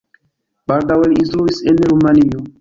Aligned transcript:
Baldaŭe 0.71 1.11
li 1.11 1.19
instruis 1.25 1.61
en 1.73 1.79
Rumanio. 1.93 2.43